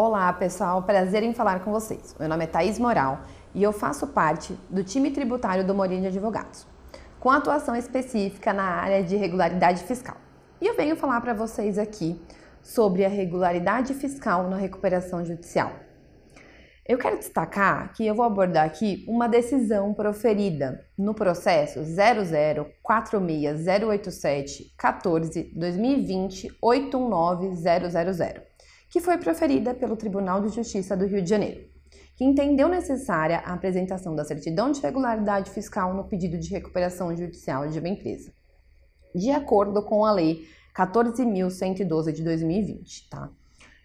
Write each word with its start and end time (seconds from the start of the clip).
Olá, 0.00 0.32
pessoal. 0.32 0.80
Prazer 0.84 1.24
em 1.24 1.34
falar 1.34 1.64
com 1.64 1.72
vocês. 1.72 2.14
Meu 2.20 2.28
nome 2.28 2.44
é 2.44 2.46
Thaís 2.46 2.78
Moral 2.78 3.22
e 3.52 3.60
eu 3.60 3.72
faço 3.72 4.06
parte 4.06 4.56
do 4.70 4.84
time 4.84 5.10
tributário 5.10 5.66
do 5.66 5.74
Morinho 5.74 6.02
de 6.02 6.06
Advogados, 6.06 6.68
com 7.18 7.28
atuação 7.28 7.74
específica 7.74 8.52
na 8.52 8.62
área 8.62 9.02
de 9.02 9.16
regularidade 9.16 9.82
fiscal. 9.82 10.16
E 10.60 10.68
eu 10.68 10.76
venho 10.76 10.94
falar 10.94 11.20
para 11.20 11.34
vocês 11.34 11.76
aqui 11.76 12.16
sobre 12.62 13.04
a 13.04 13.08
regularidade 13.08 13.92
fiscal 13.92 14.48
na 14.48 14.56
recuperação 14.56 15.24
judicial. 15.24 15.72
Eu 16.86 16.96
quero 16.96 17.18
destacar 17.18 17.92
que 17.92 18.06
eu 18.06 18.14
vou 18.14 18.24
abordar 18.24 18.66
aqui 18.66 19.04
uma 19.08 19.28
decisão 19.28 19.92
proferida 19.92 20.86
no 20.96 21.12
processo 21.12 21.80
0046087 21.80 24.74
14 24.78 25.52
2020 25.56 26.56
819000 26.62 28.47
que 28.88 29.00
foi 29.00 29.18
proferida 29.18 29.74
pelo 29.74 29.96
Tribunal 29.96 30.40
de 30.40 30.54
Justiça 30.54 30.96
do 30.96 31.06
Rio 31.06 31.22
de 31.22 31.28
Janeiro, 31.28 31.60
que 32.16 32.24
entendeu 32.24 32.68
necessária 32.68 33.38
a 33.38 33.52
apresentação 33.52 34.14
da 34.14 34.24
certidão 34.24 34.70
de 34.70 34.80
regularidade 34.80 35.50
fiscal 35.50 35.94
no 35.94 36.04
pedido 36.04 36.38
de 36.38 36.50
recuperação 36.50 37.14
judicial 37.14 37.68
de 37.68 37.78
uma 37.78 37.88
empresa, 37.88 38.32
de 39.14 39.30
acordo 39.30 39.82
com 39.82 40.04
a 40.04 40.12
Lei 40.12 40.46
14.112 40.76 42.12
de 42.12 42.22
2020. 42.22 43.08
Tá? 43.08 43.30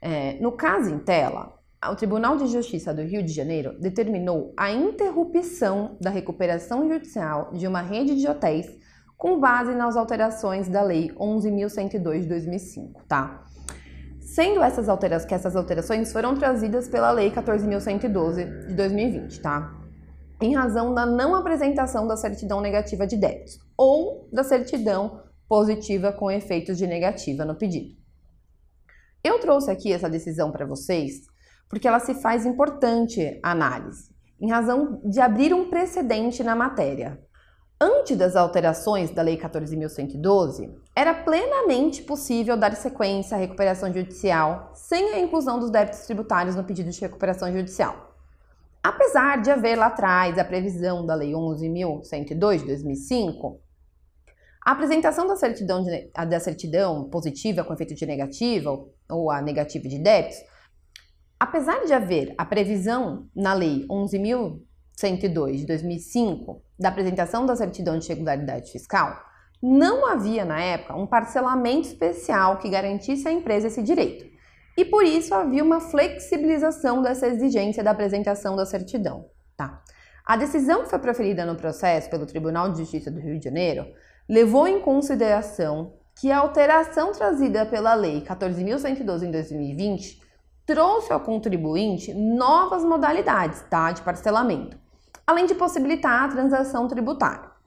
É, 0.00 0.34
no 0.40 0.52
caso 0.52 0.90
em 0.90 0.98
tela, 0.98 1.58
o 1.86 1.94
Tribunal 1.94 2.36
de 2.36 2.46
Justiça 2.48 2.92
do 2.92 3.02
Rio 3.02 3.22
de 3.22 3.32
Janeiro 3.32 3.78
determinou 3.78 4.52
a 4.56 4.70
interrupção 4.72 5.96
da 6.00 6.10
recuperação 6.10 6.88
judicial 6.88 7.52
de 7.52 7.66
uma 7.66 7.80
rede 7.80 8.16
de 8.16 8.26
hotéis 8.26 8.66
com 9.16 9.38
base 9.38 9.74
nas 9.74 9.96
alterações 9.96 10.68
da 10.68 10.82
Lei 10.82 11.10
11.102 11.16 12.22
de 12.22 12.26
2005, 12.28 13.02
tá? 13.08 13.44
Sendo 14.34 14.62
essas 14.62 14.90
alterações 14.90 15.26
que 15.26 15.34
essas 15.34 15.56
alterações 15.56 16.12
foram 16.12 16.34
trazidas 16.34 16.86
pela 16.86 17.10
Lei 17.10 17.30
14.112 17.30 18.66
de 18.66 18.74
2020, 18.74 19.40
tá? 19.40 19.74
Em 20.40 20.54
razão 20.54 20.92
da 20.92 21.06
não 21.06 21.34
apresentação 21.34 22.06
da 22.06 22.16
certidão 22.16 22.60
negativa 22.60 23.06
de 23.06 23.16
débitos 23.16 23.58
ou 23.76 24.28
da 24.30 24.44
certidão 24.44 25.22
positiva 25.48 26.12
com 26.12 26.30
efeitos 26.30 26.76
de 26.76 26.86
negativa 26.86 27.44
no 27.44 27.56
pedido. 27.56 27.96
Eu 29.24 29.40
trouxe 29.40 29.70
aqui 29.70 29.92
essa 29.92 30.10
decisão 30.10 30.52
para 30.52 30.66
vocês 30.66 31.22
porque 31.68 31.88
ela 31.88 31.98
se 31.98 32.14
faz 32.14 32.44
importante 32.44 33.40
análise, 33.42 34.10
em 34.40 34.50
razão 34.50 35.00
de 35.04 35.20
abrir 35.20 35.54
um 35.54 35.70
precedente 35.70 36.44
na 36.44 36.54
matéria, 36.54 37.18
Antes 37.80 38.16
das 38.16 38.34
alterações 38.34 39.12
da 39.12 39.22
Lei 39.22 39.36
14.112, 39.36 40.68
era 40.98 41.14
plenamente 41.14 42.02
possível 42.02 42.56
dar 42.56 42.74
sequência 42.74 43.36
à 43.36 43.38
recuperação 43.38 43.94
judicial 43.94 44.72
sem 44.74 45.14
a 45.14 45.20
inclusão 45.20 45.60
dos 45.60 45.70
débitos 45.70 46.00
tributários 46.00 46.56
no 46.56 46.64
pedido 46.64 46.90
de 46.90 47.00
recuperação 47.00 47.52
judicial. 47.52 48.16
Apesar 48.82 49.40
de 49.40 49.48
haver 49.48 49.76
lá 49.76 49.86
atrás 49.86 50.36
a 50.36 50.44
previsão 50.44 51.06
da 51.06 51.14
Lei 51.14 51.30
11.102 51.30 52.58
de 52.58 52.64
2005, 52.64 53.60
a 54.66 54.72
apresentação 54.72 55.24
da 55.24 55.36
certidão, 55.36 55.84
de, 55.84 56.10
da 56.28 56.40
certidão 56.40 57.08
positiva 57.08 57.62
com 57.62 57.72
efeito 57.72 57.94
de 57.94 58.04
negativa 58.04 58.84
ou 59.08 59.30
a 59.30 59.40
negativa 59.40 59.86
de 59.86 60.00
débitos, 60.00 60.38
apesar 61.38 61.84
de 61.84 61.92
haver 61.92 62.34
a 62.36 62.44
previsão 62.44 63.28
na 63.36 63.54
Lei 63.54 63.86
11.000 63.86 64.62
102 64.96 65.60
de 65.60 65.66
2005, 65.66 66.60
da 66.76 66.88
apresentação 66.88 67.46
da 67.46 67.54
certidão 67.54 68.00
de 68.00 68.08
regularidade 68.08 68.72
fiscal, 68.72 69.27
não 69.62 70.06
havia 70.06 70.44
na 70.44 70.60
época 70.60 70.94
um 70.94 71.06
parcelamento 71.06 71.88
especial 71.88 72.58
que 72.58 72.68
garantisse 72.68 73.26
à 73.26 73.32
empresa 73.32 73.66
esse 73.66 73.82
direito. 73.82 74.26
E 74.76 74.84
por 74.84 75.04
isso 75.04 75.34
havia 75.34 75.64
uma 75.64 75.80
flexibilização 75.80 77.02
dessa 77.02 77.26
exigência 77.26 77.82
da 77.82 77.90
apresentação 77.90 78.54
da 78.54 78.64
certidão. 78.64 79.26
Tá? 79.56 79.82
A 80.24 80.36
decisão 80.36 80.82
que 80.82 80.90
foi 80.90 80.98
proferida 81.00 81.44
no 81.44 81.56
processo 81.56 82.08
pelo 82.08 82.26
Tribunal 82.26 82.70
de 82.70 82.78
Justiça 82.78 83.10
do 83.10 83.18
Rio 83.18 83.38
de 83.38 83.44
Janeiro 83.44 83.86
levou 84.28 84.68
em 84.68 84.80
consideração 84.80 85.94
que 86.20 86.30
a 86.30 86.38
alteração 86.38 87.12
trazida 87.12 87.66
pela 87.66 87.94
Lei 87.94 88.20
14.112 88.20 89.22
em 89.22 89.30
2020 89.30 90.20
trouxe 90.66 91.12
ao 91.12 91.20
contribuinte 91.20 92.12
novas 92.12 92.84
modalidades 92.84 93.62
tá, 93.70 93.90
de 93.90 94.02
parcelamento, 94.02 94.76
além 95.26 95.46
de 95.46 95.54
possibilitar 95.54 96.24
a 96.24 96.28
transação 96.28 96.86
tributária. 96.86 97.57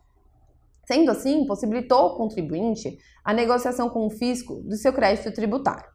Sendo 0.91 1.09
assim, 1.09 1.45
possibilitou 1.45 1.99
ao 1.99 2.17
contribuinte 2.17 2.97
a 3.23 3.33
negociação 3.33 3.89
com 3.89 4.05
o 4.05 4.09
fisco 4.09 4.55
do 4.55 4.75
seu 4.75 4.91
crédito 4.91 5.31
tributário. 5.31 5.89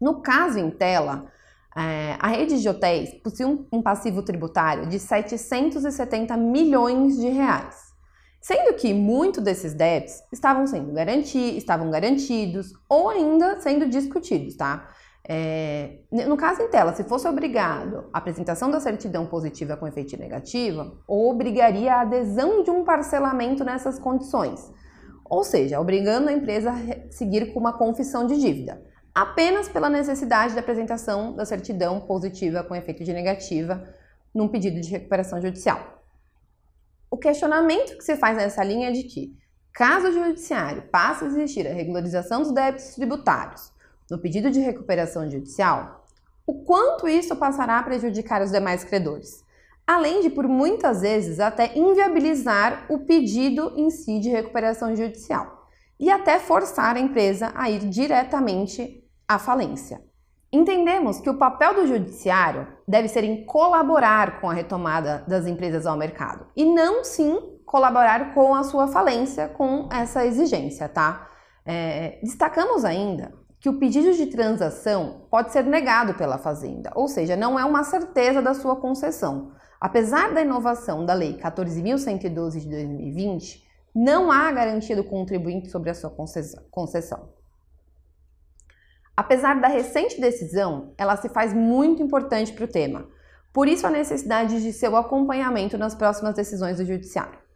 No 0.00 0.22
caso 0.22 0.60
em 0.60 0.70
tela, 0.70 1.26
é, 1.76 2.14
a 2.20 2.28
rede 2.28 2.62
de 2.62 2.68
hotéis 2.68 3.12
possui 3.24 3.66
um 3.72 3.82
passivo 3.82 4.22
tributário 4.22 4.86
de 4.86 5.00
770 5.00 6.36
milhões 6.36 7.16
de 7.16 7.26
reais, 7.26 7.74
sendo 8.40 8.72
que 8.74 8.94
muitos 8.94 9.42
desses 9.42 9.74
débitos 9.74 10.14
estavam 10.32 10.64
sendo 10.68 10.92
garanti 10.92 11.56
estavam 11.56 11.90
garantidos 11.90 12.72
ou 12.88 13.08
ainda 13.08 13.58
sendo 13.58 13.88
discutidos, 13.88 14.54
tá? 14.56 14.88
É, 15.30 15.98
no 16.10 16.36
caso 16.36 16.62
em 16.62 16.68
tela, 16.68 16.94
se 16.94 17.04
fosse 17.04 17.28
obrigado 17.28 18.08
a 18.12 18.18
apresentação 18.18 18.70
da 18.70 18.80
certidão 18.80 19.26
positiva 19.26 19.76
com 19.76 19.86
efeito 19.86 20.16
negativo, 20.18 21.02
obrigaria 21.06 21.94
a 21.94 22.00
adesão 22.00 22.62
de 22.62 22.70
um 22.70 22.82
parcelamento 22.82 23.62
nessas 23.62 23.98
condições, 23.98 24.72
ou 25.24 25.44
seja, 25.44 25.78
obrigando 25.78 26.30
a 26.30 26.32
empresa 26.32 26.70
a 26.72 27.12
seguir 27.12 27.52
com 27.52 27.60
uma 27.60 27.76
confissão 27.76 28.26
de 28.26 28.40
dívida, 28.40 28.82
apenas 29.14 29.68
pela 29.68 29.90
necessidade 29.90 30.54
da 30.54 30.60
apresentação 30.60 31.34
da 31.34 31.44
certidão 31.44 32.00
positiva 32.00 32.64
com 32.64 32.74
efeito 32.74 33.04
de 33.04 33.12
negativa 33.12 33.86
num 34.34 34.48
pedido 34.48 34.80
de 34.80 34.88
recuperação 34.88 35.42
judicial. 35.42 36.02
O 37.10 37.18
questionamento 37.18 37.98
que 37.98 38.04
se 38.04 38.16
faz 38.16 38.36
nessa 38.36 38.64
linha 38.64 38.88
é 38.88 38.92
de 38.92 39.02
que, 39.02 39.36
caso 39.74 40.08
o 40.08 40.12
judiciário 40.12 40.88
passe 40.90 41.24
a 41.24 41.26
existir 41.26 41.66
a 41.66 41.72
regularização 41.74 42.42
dos 42.42 42.52
débitos 42.52 42.94
tributários 42.94 43.76
no 44.10 44.18
pedido 44.18 44.50
de 44.50 44.60
recuperação 44.60 45.30
judicial, 45.30 46.04
o 46.46 46.64
quanto 46.64 47.06
isso 47.06 47.36
passará 47.36 47.78
a 47.78 47.82
prejudicar 47.82 48.40
os 48.42 48.50
demais 48.50 48.82
credores, 48.82 49.44
além 49.86 50.22
de, 50.22 50.30
por 50.30 50.48
muitas 50.48 51.02
vezes, 51.02 51.40
até 51.40 51.76
inviabilizar 51.76 52.86
o 52.88 53.00
pedido 53.00 53.72
em 53.76 53.90
si 53.90 54.18
de 54.18 54.30
recuperação 54.30 54.96
judicial 54.96 55.66
e 56.00 56.10
até 56.10 56.38
forçar 56.38 56.96
a 56.96 57.00
empresa 57.00 57.52
a 57.54 57.68
ir 57.68 57.80
diretamente 57.80 59.04
à 59.26 59.38
falência. 59.38 60.00
Entendemos 60.50 61.20
que 61.20 61.28
o 61.28 61.36
papel 61.36 61.74
do 61.74 61.86
judiciário 61.86 62.66
deve 62.86 63.08
ser 63.08 63.24
em 63.24 63.44
colaborar 63.44 64.40
com 64.40 64.48
a 64.48 64.54
retomada 64.54 65.22
das 65.28 65.46
empresas 65.46 65.84
ao 65.84 65.98
mercado 65.98 66.46
e 66.56 66.64
não 66.64 67.04
sim 67.04 67.38
colaborar 67.66 68.32
com 68.32 68.54
a 68.54 68.64
sua 68.64 68.88
falência 68.88 69.48
com 69.48 69.86
essa 69.92 70.24
exigência, 70.24 70.88
tá? 70.88 71.28
É, 71.66 72.18
destacamos 72.22 72.82
ainda 72.82 73.34
que 73.60 73.68
o 73.68 73.78
pedido 73.78 74.12
de 74.12 74.26
transação 74.26 75.26
pode 75.30 75.52
ser 75.52 75.64
negado 75.64 76.14
pela 76.14 76.38
Fazenda, 76.38 76.90
ou 76.94 77.08
seja, 77.08 77.36
não 77.36 77.58
é 77.58 77.64
uma 77.64 77.82
certeza 77.82 78.40
da 78.40 78.54
sua 78.54 78.76
concessão. 78.76 79.52
Apesar 79.80 80.32
da 80.32 80.42
inovação 80.42 81.04
da 81.04 81.14
Lei 81.14 81.36
14.112 81.36 82.60
de 82.60 82.68
2020, 82.68 83.68
não 83.94 84.30
há 84.30 84.50
garantia 84.52 84.94
do 84.94 85.04
contribuinte 85.04 85.70
sobre 85.70 85.90
a 85.90 85.94
sua 85.94 86.14
concessão. 86.70 87.32
Apesar 89.16 89.60
da 89.60 89.66
recente 89.66 90.20
decisão, 90.20 90.94
ela 90.96 91.16
se 91.16 91.28
faz 91.28 91.52
muito 91.52 92.00
importante 92.02 92.52
para 92.52 92.64
o 92.64 92.68
tema. 92.68 93.08
Por 93.52 93.66
isso, 93.66 93.84
a 93.86 93.90
necessidade 93.90 94.62
de 94.62 94.72
seu 94.72 94.94
acompanhamento 94.96 95.76
nas 95.76 95.94
próximas 95.94 96.34
decisões 96.34 96.76
do 96.76 96.84
Judiciário. 96.84 97.47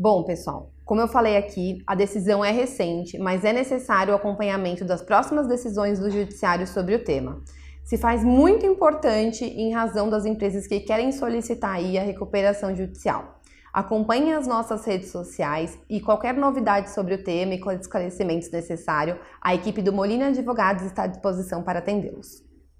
Bom, 0.00 0.22
pessoal, 0.22 0.70
como 0.84 1.00
eu 1.00 1.08
falei 1.08 1.36
aqui, 1.36 1.82
a 1.84 1.96
decisão 1.96 2.44
é 2.44 2.52
recente, 2.52 3.18
mas 3.18 3.44
é 3.44 3.52
necessário 3.52 4.12
o 4.12 4.16
acompanhamento 4.16 4.84
das 4.84 5.02
próximas 5.02 5.48
decisões 5.48 5.98
do 5.98 6.08
Judiciário 6.08 6.68
sobre 6.68 6.94
o 6.94 7.02
tema. 7.02 7.42
Se 7.82 7.98
faz 7.98 8.22
muito 8.22 8.64
importante 8.64 9.44
em 9.44 9.72
razão 9.72 10.08
das 10.08 10.24
empresas 10.24 10.68
que 10.68 10.78
querem 10.78 11.10
solicitar 11.10 11.74
aí 11.74 11.98
a 11.98 12.04
recuperação 12.04 12.76
judicial. 12.76 13.40
Acompanhe 13.72 14.32
as 14.32 14.46
nossas 14.46 14.84
redes 14.84 15.10
sociais 15.10 15.76
e 15.90 16.00
qualquer 16.00 16.34
novidade 16.34 16.90
sobre 16.90 17.14
o 17.14 17.24
tema 17.24 17.54
e 17.54 17.60
esclarecimentos 17.80 18.52
necessários, 18.52 19.18
a 19.42 19.52
equipe 19.52 19.82
do 19.82 19.92
Molina 19.92 20.28
Advogados 20.28 20.84
está 20.84 21.02
à 21.02 21.06
disposição 21.08 21.60
para 21.60 21.80
atendê-los. 21.80 22.47